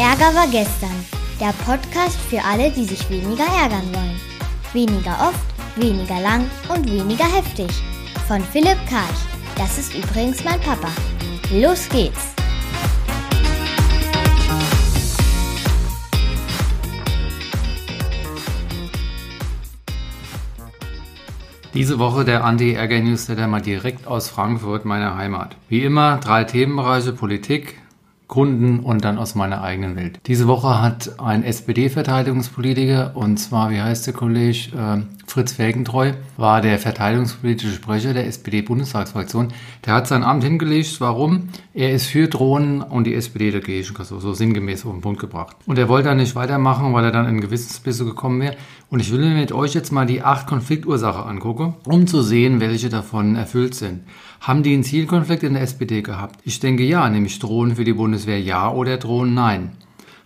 [0.00, 1.04] Ärger war gestern.
[1.38, 4.18] Der Podcast für alle, die sich weniger ärgern wollen.
[4.72, 5.44] Weniger oft,
[5.76, 7.68] weniger lang und weniger heftig.
[8.26, 9.20] Von Philipp Karch.
[9.56, 10.88] Das ist übrigens mein Papa.
[11.52, 12.32] Los geht's!
[21.74, 25.56] Diese Woche der Anti-Ärger-Newsletter mal direkt aus Frankfurt, meiner Heimat.
[25.68, 27.76] Wie immer drei Themenbereiche Politik,
[28.30, 30.20] Kunden und dann aus meiner eigenen Welt.
[30.26, 36.60] Diese Woche hat ein SPD-Verteidigungspolitiker, und zwar, wie heißt der Kollege, äh, Fritz Felgentreu, war
[36.60, 39.48] der verteidigungspolitische Sprecher der SPD-Bundestagsfraktion.
[39.86, 41.00] Der hat sein Amt hingelegt.
[41.00, 41.50] Warum?
[41.72, 45.56] Er ist für Drohnen und die SPD dagegen, so, so sinngemäß auf den Punkt gebracht.
[45.66, 48.56] Und er wollte dann nicht weitermachen, weil er dann in Gewissensbisse gekommen wäre.
[48.90, 52.60] Und ich will mir mit euch jetzt mal die acht Konfliktursachen angucken, um zu sehen,
[52.60, 54.00] welche davon erfüllt sind.
[54.40, 56.40] Haben die einen Zielkonflikt in der SPD gehabt?
[56.44, 59.72] Ich denke ja, nämlich Drohnen für die Bundeswehr ja oder Drohnen nein.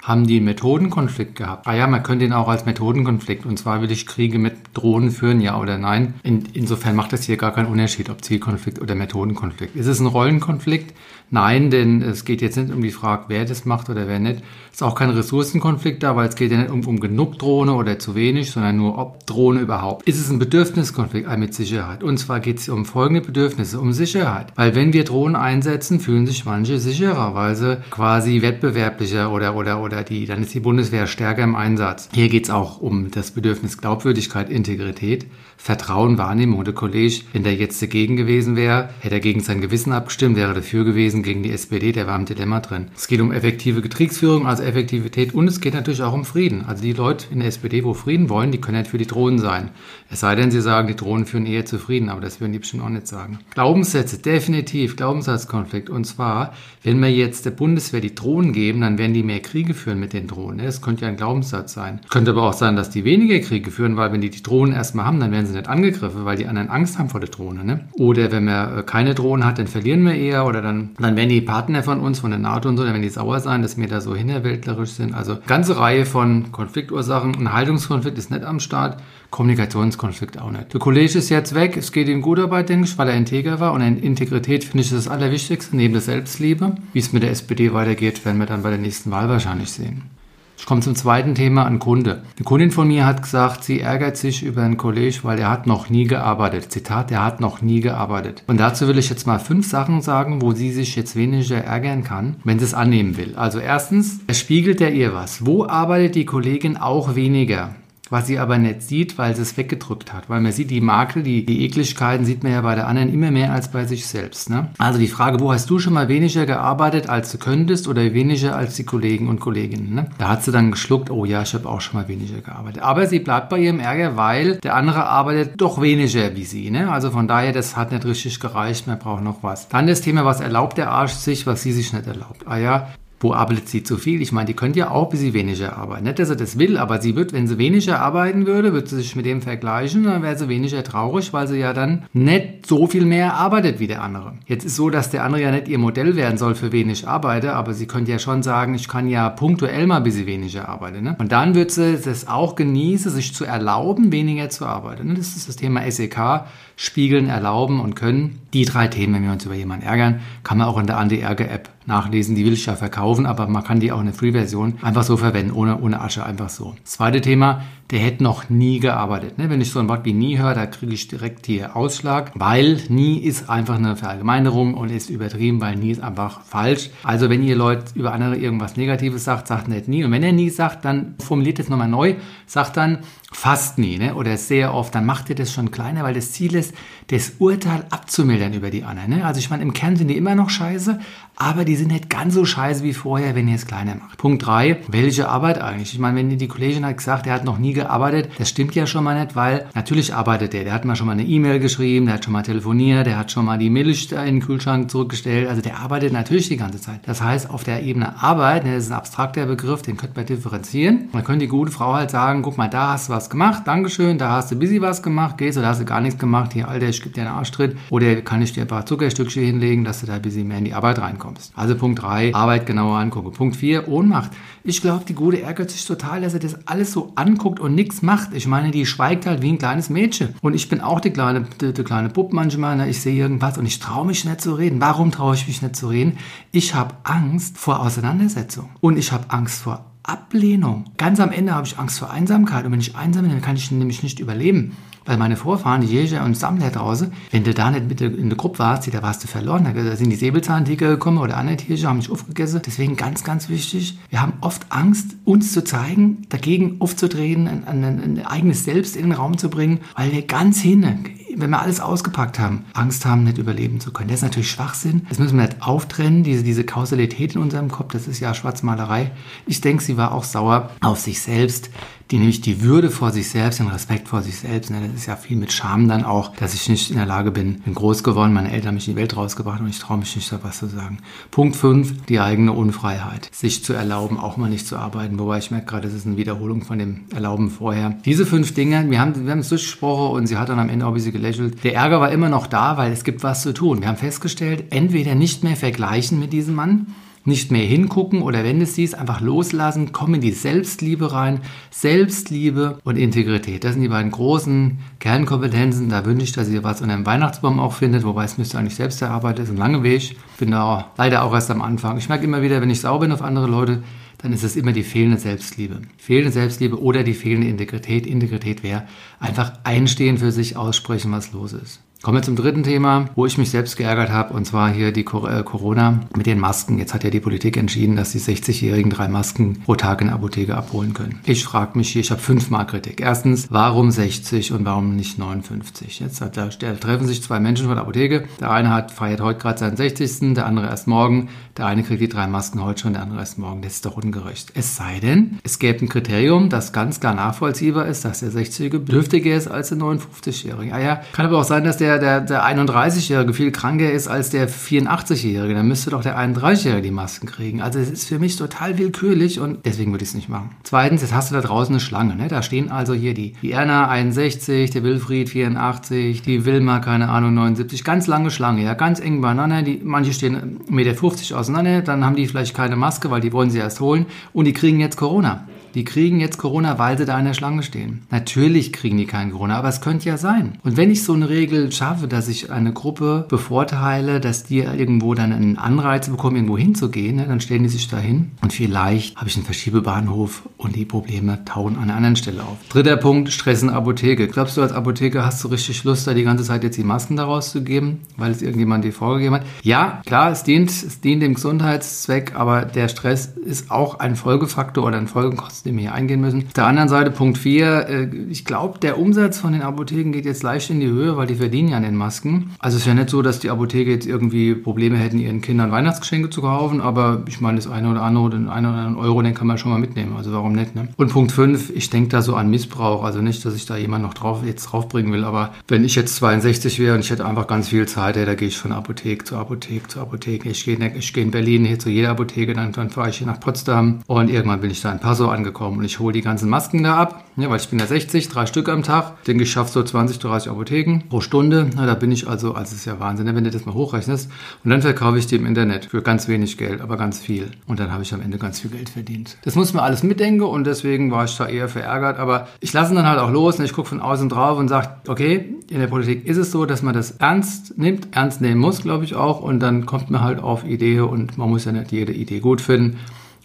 [0.05, 1.67] Haben die einen Methodenkonflikt gehabt?
[1.67, 3.47] Ah ja, man könnte ihn auch als Methodenkonflikt.
[3.47, 6.13] Und zwar will ich Kriege mit Drohnen führen, ja oder nein.
[6.23, 9.75] In, insofern macht das hier gar keinen Unterschied, ob Zielkonflikt oder Methodenkonflikt.
[9.75, 10.93] Ist es ein Rollenkonflikt?
[11.31, 14.43] Nein, denn es geht jetzt nicht um die Frage, wer das macht oder wer nicht.
[14.73, 17.99] Ist auch kein Ressourcenkonflikt da, weil es geht ja nicht um, um genug Drohne oder
[17.99, 20.07] zu wenig, sondern nur ob Drohne überhaupt.
[20.07, 21.27] Ist es ein Bedürfniskonflikt?
[21.27, 22.05] Ah, mit Sicherheit.
[22.05, 24.53] Und zwar geht es um folgende Bedürfnisse, um Sicherheit.
[24.55, 29.81] Weil wenn wir Drohnen einsetzen, fühlen sich manche sicherer, weil sie quasi wettbewerblicher oder, oder,
[29.81, 32.09] oder die, dann ist die Bundeswehr stärker im Einsatz.
[32.13, 36.65] Hier geht es auch um das Bedürfnis Glaubwürdigkeit, Integrität, Vertrauen, Wahrnehmung.
[36.65, 40.55] Der Kollege, wenn der jetzt dagegen gewesen wäre, hätte er gegen sein Gewissen abgestimmt, wäre
[40.55, 42.89] dafür gewesen, gegen die SPD, der war im Dilemma drin.
[42.97, 46.65] Es geht um effektive Kriegsführung, also Effektivität und es geht natürlich auch um Frieden.
[46.67, 49.39] Also die Leute in der SPD, wo Frieden wollen, die können nicht für die Drohnen
[49.39, 49.71] sein.
[50.11, 52.59] Es sei denn, sie sagen, die Drohnen führen eher zu Frieden, aber das würden die
[52.59, 53.39] bestimmt auch nicht sagen.
[53.53, 55.91] Glaubenssätze, definitiv, Glaubenssatzkonflikt.
[55.91, 59.75] Und zwar, wenn wir jetzt der Bundeswehr die Drohnen geben, dann werden die mehr Kriege
[59.75, 60.65] führen mit den Drohnen.
[60.65, 62.01] Das könnte ja ein Glaubenssatz sein.
[62.11, 65.05] Könnte aber auch sein, dass die weniger Kriege führen, weil wenn die die Drohnen erstmal
[65.05, 67.65] haben, dann werden sie nicht angegriffen, weil die anderen Angst haben vor der Drohne.
[67.65, 67.81] Ne?
[67.93, 71.29] Oder wenn man äh, keine Drohnen hat, dann verlieren wir eher oder dann dann werden
[71.29, 73.77] die Partner von uns, von der NATO und so, dann werden die sauer sein, dass
[73.77, 75.15] wir da so hinterwäldlerisch sind.
[75.15, 77.35] Also ganze Reihe von Konfliktursachen.
[77.37, 80.73] Ein Haltungskonflikt ist nicht am Start, Kommunikationskonflikt auch nicht.
[80.73, 83.61] Der Kollege ist jetzt weg, es geht ihm gut dabei, denke ich, weil er integer
[83.61, 83.73] war.
[83.73, 86.77] Und in Integrität finde ich das Allerwichtigste, neben der Selbstliebe.
[86.93, 90.15] Wie es mit der SPD weitergeht, werden wir dann bei der nächsten Wahl wahrscheinlich sehen.
[90.57, 92.23] Ich komme zum zweiten Thema, ein Kunde.
[92.37, 95.67] Eine Kundin von mir hat gesagt, sie ärgert sich über einen Kollegen, weil er hat
[95.67, 96.73] noch nie gearbeitet.
[96.73, 98.45] Zitat, er hat noch nie gearbeitet.
[98.47, 102.03] Und dazu will ich jetzt mal fünf Sachen sagen, wo sie sich jetzt weniger ärgern
[102.03, 103.35] kann, wenn sie es annehmen will.
[103.37, 105.45] Also erstens, er spiegelt er ihr was.
[105.45, 107.75] Wo arbeitet die Kollegin auch weniger?
[108.15, 110.31] Was sie aber nicht sieht, weil sie es weggedrückt hat.
[110.31, 113.33] Weil man sieht die Makel, die, die Ekligkeiten sieht man ja bei der anderen immer
[113.33, 114.51] mehr als bei sich selbst.
[114.51, 114.69] Ne?
[114.79, 118.55] Also die Frage, wo hast du schon mal weniger gearbeitet, als du könntest oder weniger
[118.55, 119.95] als die Kollegen und Kolleginnen?
[119.97, 120.07] Ne?
[120.19, 122.85] Da hat sie dann geschluckt, oh ja, ich habe auch schon mal weniger gearbeitet.
[122.85, 126.71] Aber sie bleibt bei ihrem Ärger, weil der andere arbeitet doch weniger wie sie.
[126.71, 126.93] Ne?
[126.93, 129.67] Also von daher, das hat nicht richtig gereicht, man braucht noch was.
[129.67, 132.47] Dann das Thema, was erlaubt der Arsch sich, was sie sich nicht erlaubt.
[132.47, 132.89] Ah ja,
[133.25, 134.21] wo arbeitet sie zu viel?
[134.21, 136.05] Ich meine, die könnte ja auch ein bisschen weniger arbeiten.
[136.05, 138.97] Nicht, dass sie das will, aber sie wird, wenn sie weniger arbeiten würde, würde sie
[138.97, 142.87] sich mit dem vergleichen, dann wäre sie weniger traurig, weil sie ja dann nicht so
[142.87, 144.35] viel mehr arbeitet wie der andere.
[144.47, 147.55] Jetzt ist so, dass der andere ja nicht ihr Modell werden soll für wenig Arbeite,
[147.55, 151.03] aber sie könnte ja schon sagen, ich kann ja punktuell mal ein bisschen weniger arbeiten.
[151.03, 151.17] Ne?
[151.19, 155.09] Und dann wird sie das auch genießen, sich zu erlauben, weniger zu arbeiten.
[155.09, 155.15] Ne?
[155.15, 156.45] Das ist das Thema SEK,
[156.77, 158.41] spiegeln, erlauben und können.
[158.55, 161.69] Die drei Themen, wenn wir uns über jemanden ärgern, kann man auch in der Anti-Ärger-App
[161.87, 162.35] nachlesen.
[162.35, 165.17] Die will ich ja verkaufen, aber man kann die auch in der Free-Version einfach so
[165.17, 166.75] verwenden, ohne, ohne Asche, einfach so.
[166.83, 169.39] Das zweite Thema, der hätte noch nie gearbeitet.
[169.39, 169.51] Ne?
[169.51, 172.81] Wenn ich so ein Wort wie nie höre, da kriege ich direkt hier Ausschlag, weil
[172.89, 176.91] nie ist einfach eine Verallgemeinerung und ist übertrieben, weil nie ist einfach falsch.
[177.03, 180.05] Also wenn ihr Leute über andere irgendwas Negatives sagt, sagt nicht nie.
[180.05, 182.15] Und wenn er nie sagt, dann formuliert es nochmal neu,
[182.47, 183.01] sagt dann
[183.31, 184.15] fast nie ne?
[184.15, 186.75] oder sehr oft, dann macht ihr das schon kleiner, weil das Ziel ist,
[187.09, 189.11] das Urteil abzumildern über die anderen.
[189.11, 189.25] Ne?
[189.25, 190.99] Also ich meine, im Kern sind die immer noch scheiße,
[191.37, 194.19] aber die sind nicht ganz so scheiße wie vorher, wenn ihr es kleiner macht.
[194.19, 195.93] Punkt drei: welche Arbeit eigentlich?
[195.95, 198.87] Ich meine, wenn die Kollegin hat gesagt, er hat noch nie gearbeitet, das stimmt ja
[198.87, 200.65] schon mal nicht, weil natürlich arbeitet er.
[200.65, 203.33] Der hat mal schon mal eine E-Mail geschrieben, der hat schon mal telefoniert, der hat
[203.33, 205.49] schon mal die Milch in den Kühlschrank zurückgestellt.
[205.49, 207.01] Also der arbeitet natürlich die ganze Zeit.
[207.07, 210.27] Das heißt, auf der Ebene Arbeit, ne, das ist ein abstrakter Begriff, den könnte man
[210.27, 211.09] differenzieren.
[211.13, 214.19] Man könnte die gute Frau halt sagen, guck mal, da hast du was gemacht, Dankeschön,
[214.19, 216.89] da hast du busy was gemacht, gehst oder hast du gar nichts gemacht, hier, Alter,
[216.89, 217.77] ich gebe dir einen Arschtritt.
[217.91, 220.65] Oder kann ich dir ein paar Zuckerstückchen hinlegen, dass du da ein bisschen mehr in
[220.65, 221.53] die Arbeit reinkommst.
[221.55, 223.33] Also Punkt 3, Arbeit genauer angucken.
[223.33, 224.31] Punkt 4, Ohnmacht.
[224.63, 228.03] Ich glaube, die Gute ärgert sich total, dass er das alles so anguckt und nichts
[228.03, 228.33] macht.
[228.33, 230.35] Ich meine, die schweigt halt wie ein kleines Mädchen.
[230.41, 232.77] Und ich bin auch die kleine, die, die kleine Bub manchmal.
[232.77, 232.89] Ne?
[232.89, 234.81] Ich sehe irgendwas und ich traue mich nicht zu reden.
[234.81, 236.19] Warum traue ich mich nicht zu reden?
[236.53, 238.71] Ich habe Angst vor Auseinandersetzung.
[238.81, 240.85] Und ich habe Angst vor Ablehnung.
[240.99, 242.65] Ganz am Ende habe ich Angst vor Einsamkeit.
[242.65, 244.77] Und wenn ich einsam bin, dann kann ich nämlich nicht überleben.
[245.05, 248.39] Weil meine Vorfahren, die Jäger und Sammler draußen, wenn du da nicht mit in der
[248.39, 249.65] Gruppe warst, da warst du verloren.
[249.75, 252.63] Da sind die Säbelzahntiger gekommen oder andere Tiere, haben mich aufgegessen.
[252.65, 257.85] Deswegen ganz, ganz wichtig, wir haben oft Angst, uns zu zeigen, dagegen aufzudrehen, ein, ein,
[257.85, 261.05] ein eigenes Selbst in den Raum zu bringen, weil wir ganz hin,
[261.37, 264.09] wenn wir alles ausgepackt haben, Angst haben, nicht überleben zu können.
[264.09, 265.07] Das ist natürlich Schwachsinn.
[265.09, 269.11] Das müssen wir nicht auftrennen, diese, diese Kausalität in unserem Kopf, das ist ja Schwarzmalerei.
[269.47, 271.71] Ich denke, sie war auch sauer auf sich selbst,
[272.11, 275.07] die nämlich die Würde vor sich selbst, den Respekt vor sich selbst, ne, das ist
[275.07, 278.03] ja viel mit Scham dann auch, dass ich nicht in der Lage bin, bin groß
[278.03, 280.39] geworden, meine Eltern haben mich in die Welt rausgebracht und ich traue mich nicht, da
[280.43, 280.99] was zu sagen.
[281.31, 283.31] Punkt 5, die eigene Unfreiheit.
[283.33, 286.17] Sich zu erlauben, auch mal nicht zu arbeiten, wobei ich merke gerade, das ist eine
[286.17, 287.97] Wiederholung von dem Erlauben vorher.
[288.05, 290.85] Diese fünf Dinge, wir haben, wir haben es durchgesprochen und sie hat dann am Ende
[290.85, 291.65] auch ein bisschen gelächelt.
[291.65, 293.81] Der Ärger war immer noch da, weil es gibt was zu tun.
[293.81, 296.89] Wir haben festgestellt, entweder nicht mehr vergleichen mit diesem Mann,
[297.27, 301.41] nicht mehr hingucken oder wenn es siehst, einfach loslassen, komm in die Selbstliebe rein.
[301.71, 303.65] Selbstliebe und Integrität.
[303.65, 305.89] Das sind die beiden großen Kernkompetenzen.
[305.89, 308.75] Da wünsche ich, dass ihr was unter dem Weihnachtsbaum auch findet, wobei es müsste eigentlich
[308.75, 309.39] selbst erarbeitet.
[309.39, 310.17] Das ist ein langer Weg.
[310.39, 311.97] Bin da leider auch erst am Anfang.
[311.97, 313.83] Ich merke immer wieder, wenn ich sauer bin auf andere Leute,
[314.25, 315.83] dann ist es immer die fehlende Selbstliebe.
[315.99, 318.07] Fehlende Selbstliebe oder die fehlende Integrität.
[318.07, 318.89] Integrität wäre
[319.21, 321.83] einfach einstehen für sich, aussprechen, was los ist.
[322.05, 325.07] Kommen wir zum dritten Thema, wo ich mich selbst geärgert habe, und zwar hier die
[325.07, 326.79] äh, Corona mit den Masken.
[326.79, 330.17] Jetzt hat ja die Politik entschieden, dass die 60-Jährigen drei Masken pro Tag in der
[330.17, 331.21] Apotheke abholen können.
[331.25, 333.01] Ich frage mich hier, ich habe fünfmal Kritik.
[333.01, 336.01] Erstens, warum 60 und warum nicht 59?
[336.01, 338.29] Jetzt hat, da, da treffen sich zwei Menschen von der Apotheke.
[338.39, 341.31] Der eine hat feiert heute gerade seinen 60., der andere erst morgen.
[341.57, 343.63] Der eine kriegt die drei Masken heute schon, der andere erst morgen.
[343.63, 344.53] Das ist doch ungerecht.
[344.55, 348.81] Es sei denn, es gäbe ein Kriterium, das ganz klar nachvollziehbar ist, dass der 60-Jährige
[348.81, 350.75] bedürftiger ist als der 59-Jährige.
[350.75, 354.09] Ah ja, kann aber auch sein, dass der der, der, der 31-Jährige viel kranker ist
[354.09, 357.63] als der 84-Jährige, dann müsste doch der 31-Jährige die Masken kriegen.
[357.63, 360.51] Also es ist für mich total willkürlich und deswegen würde ich es nicht machen.
[360.63, 362.17] Zweitens, jetzt hast du da draußen eine Schlange.
[362.17, 362.29] Ne?
[362.29, 367.35] Da stehen also hier die, die Erna 61, der Wilfried 84, die Wilma, keine Ahnung,
[367.35, 367.85] 79.
[367.85, 369.63] Ganz lange Schlange, ja, ganz eng beieinander.
[369.63, 373.51] Die, manche stehen 1,50 Meter auseinander, dann haben die vielleicht keine Maske, weil die wollen
[373.51, 375.47] sie erst holen und die kriegen jetzt Corona.
[375.75, 378.03] Die kriegen jetzt Corona, weil sie da in der Schlange stehen.
[378.11, 380.59] Natürlich kriegen die kein Corona, aber es könnte ja sein.
[380.63, 385.15] Und wenn ich so eine Regel schaffe, dass ich eine Gruppe bevorteile, dass die irgendwo
[385.15, 388.31] dann einen Anreiz bekommen, irgendwo hinzugehen, ne, dann stellen die sich dahin.
[388.41, 392.57] Und vielleicht habe ich einen Verschiebebahnhof und die Probleme tauchen an einer anderen Stelle auf.
[392.69, 394.29] Dritter Punkt, Stress in Apotheke.
[394.29, 397.17] Glaubst du, als Apotheker hast du richtig Lust, da die ganze Zeit jetzt die Masken
[397.17, 399.43] daraus zu geben, weil es irgendjemand dir vorgegeben hat?
[399.63, 404.85] Ja, klar, es dient, es dient dem Gesundheitszweck, aber der Stress ist auch ein Folgefaktor
[404.85, 406.45] oder ein Folgenkosten wir hier eingehen müssen.
[406.47, 410.27] Auf der anderen Seite Punkt 4, äh, ich glaube, der Umsatz von den Apotheken geht
[410.27, 412.51] jetzt leicht in die Höhe, weil die verdienen ja an den Masken.
[412.59, 415.73] Also es ist ja nicht so, dass die Apotheke jetzt irgendwie Probleme hätten, ihren Kindern
[415.73, 419.23] Weihnachtsgeschenke zu kaufen, aber ich meine, das eine oder andere, den einen oder anderen Euro,
[419.23, 420.15] den kann man schon mal mitnehmen.
[420.17, 420.89] Also warum nicht, ne?
[420.97, 423.03] Und Punkt 5, ich denke da so an Missbrauch.
[423.03, 426.17] Also nicht, dass ich da jemand noch drauf, jetzt draufbringen will, aber wenn ich jetzt
[426.17, 429.37] 62 wäre und ich hätte einfach ganz viel Zeit, da gehe ich von Apotheke zu
[429.37, 430.49] Apotheke zu Apotheke.
[430.51, 433.27] Ich gehe, ich gehe in Berlin hier zu jeder Apotheke, dann, dann fahre ich hier
[433.27, 436.21] nach Potsdam und irgendwann bin ich da in Passau angekommen angekommen und ich hole die
[436.21, 439.25] ganzen Masken da ab, ja, weil ich bin ja 60, drei Stück am Tag.
[439.25, 441.71] Denke ich, schaffe so 20, 30 Apotheken pro Stunde.
[441.75, 444.31] Na, da bin ich also, also ist ja Wahnsinn, ne, wenn du das mal hochrechnest.
[444.63, 447.51] Und dann verkaufe ich die im Internet für ganz wenig Geld, aber ganz viel.
[447.67, 449.37] Und dann habe ich am Ende ganz viel Geld verdient.
[449.43, 452.19] Das muss man alles mitdenken und deswegen war ich da eher verärgert.
[452.19, 454.89] Aber ich lasse dann halt auch los und ich gucke von außen drauf und sage,
[455.09, 458.83] okay, in der Politik ist es so, dass man das ernst nimmt, ernst nehmen muss,
[458.83, 459.41] glaube ich auch.
[459.41, 462.61] Und dann kommt man halt auf Idee und man muss ja nicht jede Idee gut
[462.61, 462.99] finden.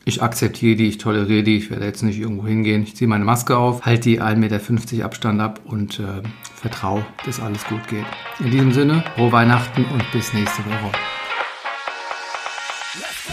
[0.09, 2.81] Ich akzeptiere die, ich toleriere die, ich werde jetzt nicht irgendwo hingehen.
[2.81, 6.23] Ich ziehe meine Maske auf, halte die 1,50 Meter Abstand ab und äh,
[6.55, 8.05] vertraue, dass alles gut geht.
[8.39, 10.91] In diesem Sinne, frohe Weihnachten und bis nächste Woche.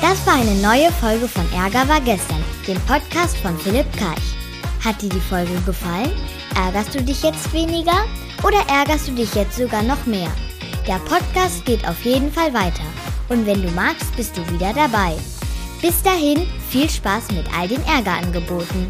[0.03, 4.37] Das war eine neue Folge von Ärger war gestern, dem Podcast von Philipp Karch.
[4.85, 6.13] Hat dir die Folge gefallen?
[6.63, 8.05] Ärgerst du dich jetzt weniger
[8.43, 10.31] oder ärgerst du dich jetzt sogar noch mehr?
[10.87, 12.85] Der Podcast geht auf jeden Fall weiter.
[13.31, 15.17] Und wenn du magst, bist du wieder dabei.
[15.83, 18.87] Bis dahin, viel Spaß mit all den Ärgerangeboten.